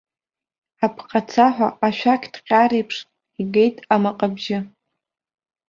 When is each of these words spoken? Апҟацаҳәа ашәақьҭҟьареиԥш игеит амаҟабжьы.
Апҟацаҳәа 0.85 1.67
ашәақьҭҟьареиԥш 1.87 2.97
игеит 3.41 3.77
амаҟабжьы. 3.93 4.59